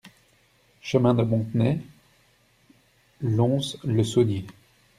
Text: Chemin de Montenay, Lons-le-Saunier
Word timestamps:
Chemin 0.81 1.13
de 1.13 1.21
Montenay, 1.21 1.79
Lons-le-Saunier 3.21 4.47